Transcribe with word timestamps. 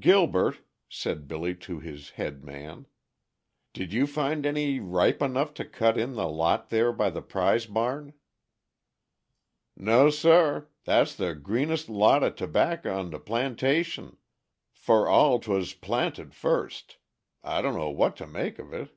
"Gilbert," 0.00 0.60
said 0.88 1.28
Billy 1.28 1.54
to 1.54 1.78
his 1.78 2.12
"head 2.12 2.42
man," 2.42 2.86
"did 3.74 3.92
you 3.92 4.06
find 4.06 4.46
any 4.46 4.80
ripe 4.80 5.20
enough 5.20 5.52
to 5.52 5.62
cut 5.62 5.98
in 5.98 6.14
the 6.14 6.26
lot 6.26 6.70
there 6.70 6.90
by 6.90 7.10
the 7.10 7.20
prize 7.20 7.66
barn?" 7.66 8.14
"No 9.76 10.08
sah; 10.08 10.62
dat's 10.86 11.16
de 11.18 11.34
greenest 11.34 11.90
lot 11.90 12.22
of 12.22 12.36
tobawkah 12.36 12.90
on 12.90 13.10
de 13.10 13.18
plantation, 13.18 14.16
for 14.72 15.06
all 15.06 15.38
'twas 15.38 15.74
plaunted 15.74 16.34
fust. 16.34 16.96
I 17.44 17.60
dunno 17.60 17.90
what 17.90 18.16
to 18.16 18.26
make 18.26 18.56
uv 18.56 18.72
it." 18.72 18.90